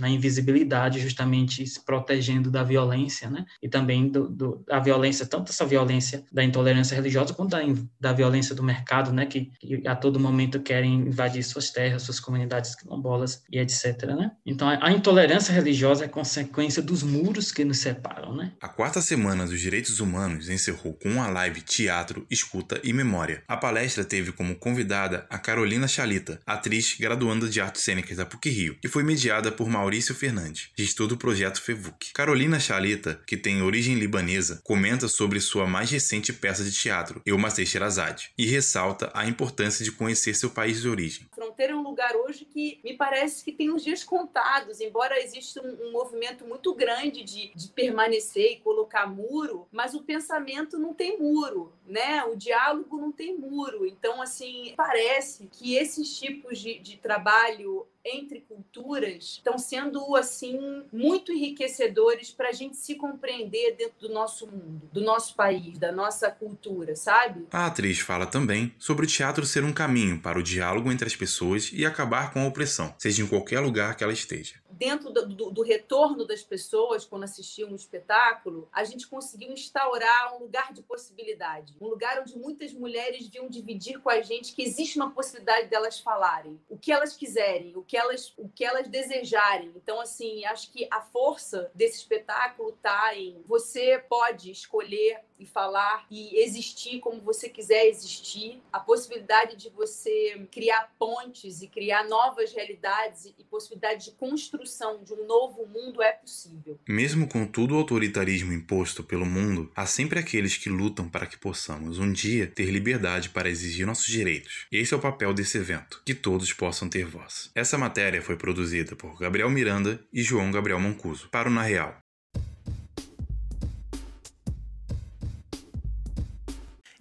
na 0.00 0.08
invisibilidade, 0.08 1.00
justamente 1.00 1.66
se 1.66 1.84
protegendo 1.84 2.50
da 2.50 2.62
violência, 2.62 3.28
né, 3.28 3.44
e 3.62 3.68
também 3.68 4.08
do, 4.08 4.28
do, 4.28 4.64
da 4.66 4.80
violência, 4.80 5.26
tanto 5.26 5.50
essa 5.50 5.66
violência 5.66 6.24
da 6.32 6.42
intolerância 6.42 6.94
religiosa, 6.94 7.34
quanto 7.34 7.50
da, 7.50 7.60
da 8.00 8.12
violência 8.12 8.54
do 8.54 8.62
mercado, 8.62 9.12
né, 9.12 9.26
que, 9.26 9.50
que 9.60 9.86
a 9.86 9.94
todo 9.94 10.18
momento 10.18 10.60
querem 10.60 10.94
invadir 10.94 11.42
suas 11.42 11.70
terras, 11.70 12.02
suas 12.02 12.13
suas 12.14 12.20
comunidades 12.20 12.74
quilombolas 12.74 13.42
e 13.50 13.58
etc. 13.58 14.04
Né? 14.06 14.30
Então, 14.46 14.68
a 14.68 14.92
intolerância 14.92 15.52
religiosa 15.52 16.04
é 16.04 16.08
consequência 16.08 16.82
dos 16.82 17.02
muros 17.02 17.50
que 17.50 17.64
nos 17.64 17.78
separam. 17.78 18.34
Né? 18.34 18.52
A 18.60 18.68
quarta 18.68 19.00
semana 19.00 19.46
dos 19.46 19.60
direitos 19.60 20.00
humanos 20.00 20.48
encerrou 20.48 20.94
com 20.94 21.10
uma 21.10 21.28
live 21.28 21.60
Teatro, 21.62 22.26
Escuta 22.30 22.80
e 22.82 22.92
Memória. 22.92 23.42
A 23.48 23.56
palestra 23.56 24.04
teve 24.04 24.32
como 24.32 24.54
convidada 24.54 25.26
a 25.28 25.38
Carolina 25.38 25.88
Chalita, 25.88 26.40
atriz 26.46 26.96
graduanda 26.98 27.48
de 27.48 27.60
artes 27.60 27.82
cênicas 27.82 28.16
da 28.16 28.26
PUC-Rio, 28.26 28.76
e 28.82 28.88
foi 28.88 29.02
mediada 29.02 29.50
por 29.50 29.68
Maurício 29.68 30.14
Fernandes, 30.14 30.70
gestor 30.76 31.08
do 31.08 31.16
projeto 31.16 31.60
FEVUC. 31.60 32.12
Carolina 32.12 32.60
Chalita, 32.60 33.20
que 33.26 33.36
tem 33.36 33.62
origem 33.62 33.96
libanesa, 33.96 34.60
comenta 34.62 35.08
sobre 35.08 35.40
sua 35.40 35.66
mais 35.66 35.90
recente 35.90 36.32
peça 36.32 36.62
de 36.62 36.72
teatro, 36.72 37.20
Eu 37.26 37.38
Matei 37.38 37.66
Sherazade, 37.66 38.30
e 38.38 38.46
ressalta 38.46 39.10
a 39.14 39.26
importância 39.26 39.84
de 39.84 39.92
conhecer 39.92 40.34
seu 40.34 40.50
país 40.50 40.82
de 40.82 40.88
origem. 40.88 41.26
A 41.32 41.34
fronteira 41.34 41.72
é 41.72 41.76
um 41.76 41.82
lugar 41.82 42.03
hoje 42.12 42.44
que 42.44 42.78
me 42.84 42.94
parece 42.96 43.44
que 43.44 43.52
tem 43.52 43.70
os 43.70 43.82
dias 43.82 44.04
contados, 44.04 44.80
embora 44.80 45.18
exista 45.20 45.62
um, 45.62 45.88
um 45.88 45.92
movimento 45.92 46.44
muito 46.44 46.74
grande 46.74 47.22
de, 47.22 47.52
de 47.54 47.68
permanecer 47.68 48.52
e 48.52 48.60
colocar 48.60 49.06
muro, 49.06 49.66
mas 49.72 49.94
o 49.94 50.02
pensamento 50.02 50.78
não 50.78 50.92
tem 50.92 51.18
muro, 51.18 51.72
né? 51.86 52.22
O 52.24 52.36
diálogo 52.36 52.96
não 52.96 53.10
tem 53.10 53.36
muro. 53.36 53.86
Então, 53.86 54.20
assim, 54.20 54.74
parece 54.76 55.48
que 55.50 55.74
esses 55.74 56.18
tipos 56.18 56.58
de, 56.58 56.78
de 56.78 56.96
trabalho 56.96 57.86
entre 58.04 58.40
culturas 58.40 59.24
estão 59.24 59.58
sendo 59.58 60.14
assim 60.14 60.84
muito 60.92 61.32
enriquecedores 61.32 62.30
para 62.30 62.50
a 62.50 62.52
gente 62.52 62.76
se 62.76 62.94
compreender 62.94 63.76
dentro 63.76 64.08
do 64.08 64.12
nosso 64.12 64.46
mundo, 64.46 64.88
do 64.92 65.00
nosso 65.00 65.34
país, 65.34 65.78
da 65.78 65.90
nossa 65.90 66.30
cultura, 66.30 66.94
sabe? 66.94 67.46
A 67.50 67.66
atriz 67.66 68.00
fala 68.00 68.26
também 68.26 68.74
sobre 68.78 69.06
o 69.06 69.08
teatro 69.08 69.46
ser 69.46 69.64
um 69.64 69.72
caminho 69.72 70.20
para 70.20 70.38
o 70.38 70.42
diálogo 70.42 70.92
entre 70.92 71.06
as 71.06 71.16
pessoas 71.16 71.70
e 71.72 71.86
acabar 71.86 72.32
com 72.32 72.40
a 72.40 72.46
opressão, 72.46 72.94
seja 72.98 73.22
em 73.22 73.26
qualquer 73.26 73.60
lugar 73.60 73.96
que 73.96 74.04
ela 74.04 74.12
esteja 74.12 74.63
dentro 74.78 75.10
do, 75.10 75.26
do, 75.26 75.50
do, 75.50 75.62
retorno 75.62 76.26
das 76.26 76.42
pessoas 76.42 77.04
quando 77.04 77.24
assistiam 77.24 77.70
um 77.70 77.74
espetáculo, 77.74 78.68
a 78.72 78.84
gente 78.84 79.06
conseguiu 79.06 79.52
instaurar 79.52 80.36
um 80.36 80.40
lugar 80.40 80.72
de 80.72 80.82
possibilidade, 80.82 81.74
um 81.80 81.86
lugar 81.86 82.20
onde 82.20 82.36
muitas 82.36 82.72
mulheres 82.72 83.28
vinham 83.28 83.48
dividir 83.48 84.00
com 84.00 84.10
a 84.10 84.20
gente 84.20 84.54
que 84.54 84.62
existe 84.62 84.96
uma 84.96 85.10
possibilidade 85.10 85.68
delas 85.68 85.98
falarem 85.98 86.60
o 86.68 86.76
que 86.76 86.92
elas 86.92 87.16
quiserem, 87.16 87.76
o 87.76 87.82
que 87.82 87.96
elas, 87.96 88.32
o 88.36 88.48
que 88.48 88.64
elas 88.64 88.88
desejarem. 88.88 89.72
Então, 89.76 90.00
assim, 90.00 90.44
acho 90.46 90.70
que 90.72 90.86
a 90.90 91.00
força 91.00 91.70
desse 91.74 91.98
espetáculo 91.98 92.70
está 92.70 93.16
em 93.16 93.42
você 93.46 93.98
pode 94.08 94.50
escolher 94.50 95.20
e 95.38 95.46
falar 95.46 96.06
e 96.10 96.42
existir 96.42 97.00
como 97.00 97.20
você 97.20 97.48
quiser 97.48 97.86
existir, 97.86 98.62
a 98.72 98.80
possibilidade 98.80 99.56
de 99.56 99.68
você 99.70 100.46
criar 100.50 100.92
pontes 100.98 101.62
e 101.62 101.68
criar 101.68 102.04
novas 102.04 102.52
realidades 102.52 103.26
e 103.26 103.44
possibilidade 103.44 104.06
de 104.06 104.10
construção 104.12 105.02
de 105.04 105.12
um 105.12 105.26
novo 105.26 105.66
mundo 105.66 106.02
é 106.02 106.12
possível. 106.12 106.78
Mesmo 106.88 107.28
com 107.28 107.46
todo 107.46 107.72
o 107.72 107.78
autoritarismo 107.78 108.52
imposto 108.52 109.04
pelo 109.04 109.24
mundo, 109.24 109.70
há 109.76 109.86
sempre 109.86 110.18
aqueles 110.18 110.56
que 110.56 110.68
lutam 110.68 111.08
para 111.08 111.26
que 111.26 111.38
possamos 111.38 111.98
um 111.98 112.12
dia 112.12 112.46
ter 112.46 112.70
liberdade 112.70 113.30
para 113.30 113.48
exigir 113.48 113.86
nossos 113.86 114.06
direitos. 114.06 114.66
Esse 114.72 114.94
é 114.94 114.96
o 114.96 115.00
papel 115.00 115.32
desse 115.32 115.58
evento, 115.58 116.02
que 116.04 116.14
todos 116.14 116.52
possam 116.52 116.88
ter 116.88 117.06
voz. 117.06 117.50
Essa 117.54 117.78
matéria 117.78 118.22
foi 118.22 118.36
produzida 118.36 118.96
por 118.96 119.18
Gabriel 119.18 119.50
Miranda 119.50 120.04
e 120.12 120.22
João 120.22 120.50
Gabriel 120.50 120.80
Mancuso 120.80 121.28
para 121.30 121.48
o 121.48 121.52
Na 121.52 121.62
Real. 121.62 122.03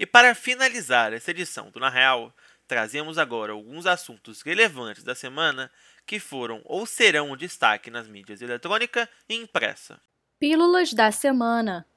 E 0.04 0.06
para 0.06 0.36
finalizar 0.36 1.14
essa 1.14 1.32
edição 1.32 1.72
do 1.72 1.80
Na 1.80 1.88
Real, 1.88 2.36
trazemos 2.68 3.18
agora 3.18 3.54
alguns 3.54 3.86
assuntos 3.86 4.42
relevantes 4.42 5.02
da 5.02 5.16
semana 5.16 5.72
que 6.06 6.20
foram 6.20 6.62
ou 6.66 6.86
serão 6.86 7.38
destaque 7.38 7.90
nas 7.90 8.06
mídias 8.06 8.42
eletrônica 8.42 9.10
e 9.30 9.36
impressa. 9.36 10.02
Pílulas 10.38 10.94
da 10.94 11.10
semana. 11.10 11.88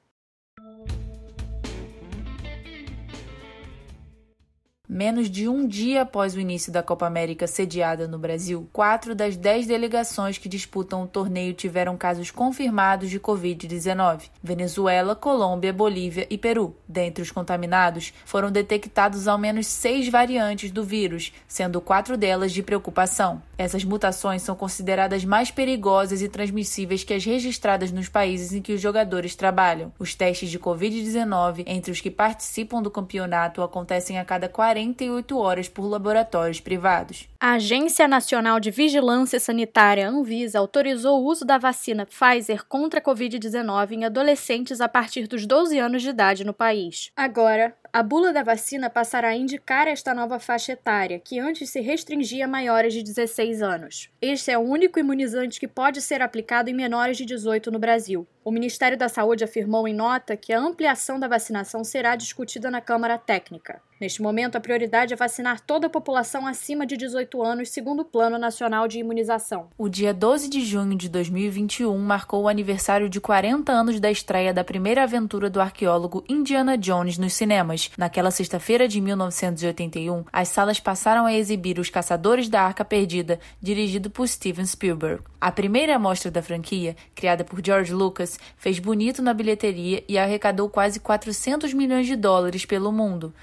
Menos 4.97 5.29
de 5.29 5.47
um 5.47 5.67
dia 5.67 6.01
após 6.01 6.33
o 6.33 6.39
início 6.39 6.73
da 6.73 6.81
Copa 6.81 7.05
América 7.05 7.45
sediada 7.45 8.07
no 8.07 8.17
Brasil, 8.17 8.67
quatro 8.73 9.13
das 9.13 9.37
dez 9.37 9.67
delegações 9.67 10.39
que 10.39 10.49
disputam 10.49 11.03
o 11.03 11.07
torneio 11.07 11.53
tiveram 11.53 11.95
casos 11.95 12.31
confirmados 12.31 13.07
de 13.11 13.19
Covid-19. 13.19 14.23
Venezuela, 14.41 15.15
Colômbia, 15.15 15.71
Bolívia 15.71 16.25
e 16.31 16.35
Peru. 16.35 16.75
Dentre 16.87 17.21
os 17.21 17.29
contaminados, 17.29 18.11
foram 18.25 18.51
detectados 18.51 19.27
ao 19.27 19.37
menos 19.37 19.67
seis 19.67 20.09
variantes 20.09 20.71
do 20.71 20.83
vírus, 20.83 21.31
sendo 21.47 21.79
quatro 21.79 22.17
delas 22.17 22.51
de 22.51 22.63
preocupação. 22.63 23.39
Essas 23.57 23.83
mutações 23.83 24.41
são 24.41 24.55
consideradas 24.55 25.25
mais 25.25 25.51
perigosas 25.51 26.21
e 26.21 26.29
transmissíveis 26.29 27.03
que 27.03 27.13
as 27.13 27.25
registradas 27.25 27.91
nos 27.91 28.09
países 28.09 28.53
em 28.53 28.61
que 28.61 28.73
os 28.73 28.81
jogadores 28.81 29.35
trabalham. 29.35 29.91
Os 29.97 30.15
testes 30.15 30.49
de 30.49 30.59
Covid-19 30.59 31.63
entre 31.65 31.91
os 31.91 32.01
que 32.01 32.11
participam 32.11 32.81
do 32.81 32.91
campeonato 32.91 33.61
acontecem 33.61 34.19
a 34.19 34.25
cada 34.25 34.47
40 34.47 34.77
48 34.77 35.37
horas 35.37 35.69
por 35.69 35.87
laboratórios 35.87 36.59
privados. 36.59 37.27
A 37.39 37.53
Agência 37.53 38.07
Nacional 38.07 38.59
de 38.59 38.71
Vigilância 38.71 39.39
Sanitária, 39.39 40.09
Anvisa, 40.09 40.59
autorizou 40.59 41.21
o 41.21 41.25
uso 41.25 41.45
da 41.45 41.57
vacina 41.57 42.05
Pfizer 42.05 42.65
contra 42.65 42.99
a 42.99 43.03
Covid-19 43.03 43.91
em 43.91 44.05
adolescentes 44.05 44.81
a 44.81 44.89
partir 44.89 45.27
dos 45.27 45.45
12 45.45 45.77
anos 45.77 46.01
de 46.01 46.09
idade 46.09 46.43
no 46.43 46.53
país. 46.53 47.11
Agora, 47.15 47.75
a 47.97 48.03
bula 48.03 48.31
da 48.31 48.43
vacina 48.43 48.91
passará 48.91 49.29
a 49.29 49.35
indicar 49.35 49.87
esta 49.87 50.13
nova 50.13 50.37
faixa 50.37 50.73
etária, 50.73 51.17
que 51.19 51.39
antes 51.39 51.71
se 51.71 51.81
restringia 51.81 52.45
a 52.45 52.47
maiores 52.47 52.93
de 52.93 53.01
16 53.01 53.63
anos. 53.63 54.11
Este 54.21 54.51
é 54.51 54.57
o 54.57 54.61
único 54.61 54.99
imunizante 54.99 55.59
que 55.59 55.67
pode 55.67 55.99
ser 55.99 56.21
aplicado 56.21 56.69
em 56.69 56.75
menores 56.75 57.17
de 57.17 57.25
18 57.25 57.71
no 57.71 57.79
Brasil. 57.79 58.27
O 58.45 58.51
Ministério 58.51 58.95
da 58.95 59.09
Saúde 59.09 59.43
afirmou 59.43 59.87
em 59.87 59.95
nota 59.95 60.37
que 60.37 60.53
a 60.53 60.59
ampliação 60.59 61.19
da 61.19 61.27
vacinação 61.27 61.83
será 61.83 62.15
discutida 62.15 62.69
na 62.69 62.81
Câmara 62.81 63.17
Técnica. 63.17 63.81
Neste 63.99 64.21
momento, 64.21 64.55
a 64.55 64.59
prioridade 64.59 65.11
é 65.11 65.17
vacinar 65.17 65.59
toda 65.59 65.87
a 65.87 65.89
população 65.89 66.45
acima 66.45 66.85
de 66.85 66.95
18 66.95 67.41
anos, 67.41 67.69
segundo 67.69 68.01
o 68.01 68.05
Plano 68.05 68.37
Nacional 68.37 68.87
de 68.87 68.99
Imunização. 68.99 69.69
O 69.75 69.89
dia 69.89 70.13
12 70.13 70.47
de 70.49 70.63
junho 70.63 70.95
de 70.95 71.09
2021 71.09 71.97
marcou 71.97 72.43
o 72.43 72.47
aniversário 72.47 73.09
de 73.09 73.19
40 73.19 73.71
anos 73.71 73.99
da 73.99 74.11
estreia 74.11 74.53
da 74.53 74.63
primeira 74.63 75.01
aventura 75.01 75.49
do 75.49 75.59
arqueólogo 75.59 76.23
Indiana 76.29 76.77
Jones 76.77 77.17
nos 77.17 77.33
cinemas. 77.33 77.89
Naquela 77.97 78.29
sexta-feira 78.29 78.87
de 78.87 79.01
1981, 79.01 80.25
as 80.31 80.49
salas 80.49 80.79
passaram 80.79 81.25
a 81.25 81.33
exibir 81.33 81.79
Os 81.79 81.89
Caçadores 81.89 82.47
da 82.49 82.61
Arca 82.61 82.85
Perdida, 82.85 83.39
dirigido 83.59 84.11
por 84.11 84.27
Steven 84.27 84.65
Spielberg. 84.65 85.23
A 85.41 85.51
primeira 85.51 85.95
amostra 85.95 86.29
da 86.29 86.41
franquia, 86.41 86.95
criada 87.15 87.43
por 87.43 87.63
George 87.63 87.93
Lucas, 87.93 88.39
fez 88.57 88.77
bonito 88.79 89.21
na 89.21 89.33
bilheteria 89.33 90.03
e 90.07 90.17
arrecadou 90.17 90.69
quase 90.69 90.99
400 90.99 91.73
milhões 91.73 92.05
de 92.05 92.15
dólares 92.15 92.65
pelo 92.65 92.91
mundo. 92.91 93.33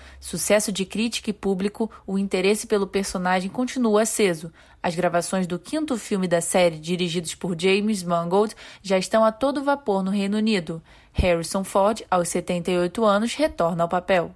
De 0.71 0.85
crítica 0.85 1.31
e 1.31 1.33
público, 1.33 1.91
o 2.07 2.19
interesse 2.19 2.67
pelo 2.67 2.87
personagem 2.87 3.49
continua 3.49 4.03
aceso. 4.03 4.53
As 4.83 4.95
gravações 4.95 5.47
do 5.47 5.59
quinto 5.59 5.97
filme 5.97 6.29
da 6.29 6.43
série, 6.43 6.79
dirigidos 6.79 7.35
por 7.35 7.59
James 7.59 8.03
Mangold, 8.03 8.55
já 8.83 8.99
estão 8.99 9.25
a 9.25 9.33
todo 9.33 9.65
vapor 9.65 10.03
no 10.03 10.11
Reino 10.11 10.37
Unido. 10.37 10.83
Harrison 11.13 11.65
Ford, 11.65 12.03
aos 12.11 12.29
78 12.29 13.03
anos, 13.05 13.35
retorna 13.35 13.85
ao 13.85 13.89
papel. 13.89 14.35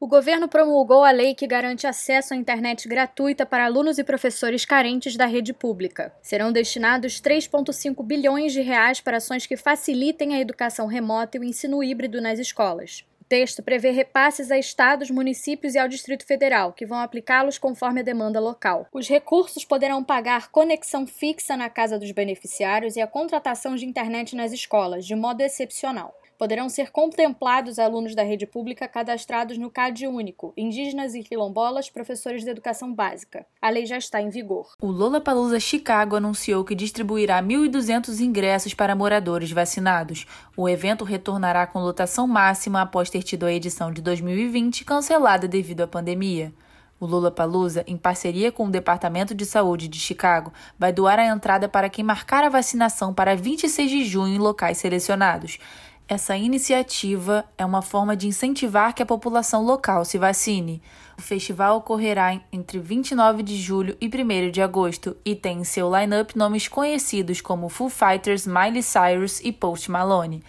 O 0.00 0.06
governo 0.06 0.48
promulgou 0.48 1.02
a 1.02 1.10
lei 1.10 1.34
que 1.34 1.46
garante 1.46 1.86
acesso 1.86 2.34
à 2.34 2.36
internet 2.36 2.88
gratuita 2.88 3.46
para 3.46 3.64
alunos 3.64 3.96
e 3.96 4.04
professores 4.04 4.64
carentes 4.64 5.16
da 5.16 5.24
rede 5.24 5.52
pública. 5.52 6.12
Serão 6.20 6.52
destinados 6.52 7.22
3,5 7.22 8.04
bilhões 8.04 8.52
de 8.52 8.60
reais 8.60 9.00
para 9.00 9.16
ações 9.16 9.46
que 9.46 9.56
facilitem 9.56 10.34
a 10.34 10.40
educação 10.40 10.86
remota 10.86 11.36
e 11.36 11.40
o 11.40 11.44
ensino 11.44 11.82
híbrido 11.82 12.20
nas 12.20 12.38
escolas. 12.38 13.04
Texto 13.28 13.62
prevê 13.62 13.90
repasses 13.90 14.50
a 14.50 14.58
estados, 14.58 15.10
municípios 15.10 15.74
e 15.74 15.78
ao 15.78 15.88
Distrito 15.88 16.26
Federal, 16.26 16.72
que 16.72 16.86
vão 16.86 16.98
aplicá-los 16.98 17.58
conforme 17.58 18.00
a 18.00 18.04
demanda 18.04 18.38
local. 18.38 18.86
Os 18.92 19.08
recursos 19.08 19.64
poderão 19.64 20.04
pagar 20.04 20.50
conexão 20.50 21.06
fixa 21.06 21.56
na 21.56 21.70
casa 21.70 21.98
dos 21.98 22.10
beneficiários 22.10 22.96
e 22.96 23.00
a 23.00 23.06
contratação 23.06 23.76
de 23.76 23.86
internet 23.86 24.36
nas 24.36 24.52
escolas, 24.52 25.06
de 25.06 25.14
modo 25.14 25.40
excepcional 25.40 26.14
poderão 26.38 26.68
ser 26.68 26.90
contemplados 26.90 27.78
alunos 27.78 28.14
da 28.14 28.22
rede 28.22 28.46
pública 28.46 28.88
cadastrados 28.88 29.58
no 29.58 29.70
CAD 29.70 30.06
único, 30.06 30.52
indígenas 30.56 31.14
e 31.14 31.22
quilombolas, 31.22 31.90
professores 31.90 32.42
de 32.42 32.50
educação 32.50 32.92
básica. 32.94 33.46
A 33.60 33.70
lei 33.70 33.86
já 33.86 33.98
está 33.98 34.20
em 34.20 34.28
vigor. 34.28 34.74
O 34.80 34.88
Lollapalooza 34.88 35.60
Chicago 35.60 36.16
anunciou 36.16 36.64
que 36.64 36.74
distribuirá 36.74 37.42
1.200 37.42 38.20
ingressos 38.20 38.74
para 38.74 38.94
moradores 38.94 39.50
vacinados. 39.50 40.26
O 40.56 40.68
evento 40.68 41.04
retornará 41.04 41.66
com 41.66 41.80
lotação 41.80 42.26
máxima 42.26 42.82
após 42.82 43.10
ter 43.10 43.22
tido 43.22 43.46
a 43.46 43.52
edição 43.52 43.92
de 43.92 44.02
2020 44.02 44.84
cancelada 44.84 45.48
devido 45.48 45.82
à 45.82 45.86
pandemia. 45.86 46.52
O 47.00 47.06
Lula 47.06 47.30
Palusa, 47.30 47.84
em 47.86 47.96
parceria 47.96 48.52
com 48.52 48.66
o 48.66 48.70
Departamento 48.70 49.34
de 49.34 49.44
Saúde 49.44 49.88
de 49.88 49.98
Chicago, 49.98 50.52
vai 50.78 50.92
doar 50.92 51.18
a 51.18 51.26
entrada 51.26 51.68
para 51.68 51.90
quem 51.90 52.04
marcar 52.04 52.44
a 52.44 52.48
vacinação 52.48 53.12
para 53.12 53.36
26 53.36 53.90
de 53.90 54.04
junho 54.04 54.34
em 54.34 54.38
locais 54.38 54.78
selecionados. 54.78 55.58
Essa 56.06 56.36
iniciativa 56.36 57.46
é 57.56 57.64
uma 57.64 57.80
forma 57.80 58.14
de 58.14 58.28
incentivar 58.28 58.94
que 58.94 59.02
a 59.02 59.06
população 59.06 59.64
local 59.64 60.04
se 60.04 60.18
vacine. 60.18 60.82
O 61.16 61.22
festival 61.22 61.78
ocorrerá 61.78 62.38
entre 62.52 62.78
29 62.78 63.42
de 63.42 63.56
julho 63.56 63.96
e 63.98 64.06
1 64.06 64.50
de 64.50 64.60
agosto 64.60 65.16
e 65.24 65.34
tem 65.34 65.60
em 65.60 65.64
seu 65.64 65.90
line-up 65.90 66.36
nomes 66.36 66.68
conhecidos 66.68 67.40
como 67.40 67.70
Foo 67.70 67.88
Fighters, 67.88 68.46
Miley 68.46 68.82
Cyrus 68.82 69.40
e 69.40 69.50
Post 69.50 69.90
Malone. 69.90 70.42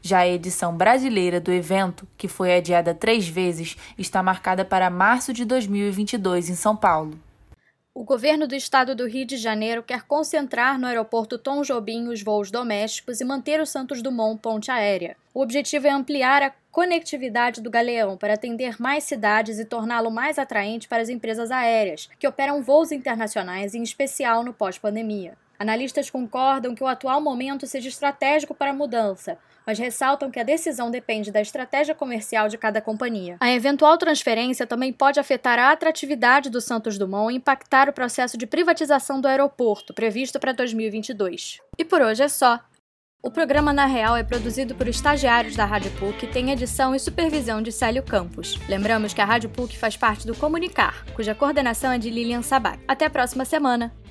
Já 0.00 0.20
a 0.20 0.28
edição 0.28 0.74
brasileira 0.74 1.38
do 1.38 1.52
evento, 1.52 2.08
que 2.16 2.26
foi 2.26 2.56
adiada 2.56 2.94
três 2.94 3.28
vezes, 3.28 3.76
está 3.98 4.22
marcada 4.22 4.64
para 4.64 4.88
março 4.88 5.34
de 5.34 5.44
2022 5.44 6.48
em 6.48 6.54
São 6.54 6.74
Paulo. 6.74 7.18
O 7.94 8.04
governo 8.04 8.48
do 8.48 8.54
estado 8.54 8.94
do 8.94 9.06
Rio 9.06 9.26
de 9.26 9.36
Janeiro 9.36 9.82
quer 9.82 10.04
concentrar 10.04 10.78
no 10.78 10.86
aeroporto 10.86 11.36
Tom 11.36 11.60
Jobim 11.60 12.08
os 12.08 12.22
voos 12.22 12.50
domésticos 12.50 13.20
e 13.20 13.24
manter 13.24 13.60
o 13.60 13.66
Santos 13.66 14.00
Dumont 14.00 14.40
ponte 14.40 14.70
aérea. 14.70 15.14
O 15.34 15.42
objetivo 15.42 15.86
é 15.86 15.90
ampliar 15.90 16.42
a 16.42 16.54
conectividade 16.70 17.60
do 17.60 17.68
Galeão 17.68 18.16
para 18.16 18.32
atender 18.32 18.80
mais 18.80 19.04
cidades 19.04 19.58
e 19.58 19.66
torná-lo 19.66 20.10
mais 20.10 20.38
atraente 20.38 20.88
para 20.88 21.02
as 21.02 21.10
empresas 21.10 21.50
aéreas, 21.50 22.08
que 22.18 22.26
operam 22.26 22.62
voos 22.62 22.92
internacionais, 22.92 23.74
em 23.74 23.82
especial 23.82 24.42
no 24.42 24.54
pós-pandemia. 24.54 25.36
Analistas 25.62 26.10
concordam 26.10 26.74
que 26.74 26.82
o 26.82 26.88
atual 26.88 27.20
momento 27.20 27.68
seja 27.68 27.88
estratégico 27.88 28.52
para 28.52 28.72
a 28.72 28.74
mudança, 28.74 29.38
mas 29.64 29.78
ressaltam 29.78 30.28
que 30.28 30.40
a 30.40 30.42
decisão 30.42 30.90
depende 30.90 31.30
da 31.30 31.40
estratégia 31.40 31.94
comercial 31.94 32.48
de 32.48 32.58
cada 32.58 32.80
companhia. 32.80 33.36
A 33.38 33.52
eventual 33.52 33.96
transferência 33.96 34.66
também 34.66 34.92
pode 34.92 35.20
afetar 35.20 35.60
a 35.60 35.70
atratividade 35.70 36.50
do 36.50 36.60
Santos 36.60 36.98
Dumont 36.98 37.32
e 37.32 37.36
impactar 37.36 37.88
o 37.88 37.92
processo 37.92 38.36
de 38.36 38.44
privatização 38.44 39.20
do 39.20 39.28
aeroporto, 39.28 39.94
previsto 39.94 40.40
para 40.40 40.50
2022. 40.50 41.60
E 41.78 41.84
por 41.84 42.02
hoje 42.02 42.24
é 42.24 42.28
só. 42.28 42.58
O 43.22 43.30
programa 43.30 43.72
Na 43.72 43.86
Real 43.86 44.16
é 44.16 44.24
produzido 44.24 44.74
por 44.74 44.88
estagiários 44.88 45.54
da 45.54 45.64
Rádio 45.64 45.92
PUC 45.92 46.24
e 46.24 46.28
tem 46.28 46.50
edição 46.50 46.92
e 46.92 46.98
supervisão 46.98 47.62
de 47.62 47.70
Célio 47.70 48.02
Campos. 48.02 48.58
Lembramos 48.68 49.14
que 49.14 49.20
a 49.20 49.24
Rádio 49.24 49.48
PUC 49.48 49.78
faz 49.78 49.96
parte 49.96 50.26
do 50.26 50.34
Comunicar, 50.34 51.04
cuja 51.14 51.36
coordenação 51.36 51.92
é 51.92 51.98
de 51.98 52.10
Lilian 52.10 52.42
Sabac. 52.42 52.82
Até 52.88 53.04
a 53.04 53.10
próxima 53.10 53.44
semana! 53.44 54.01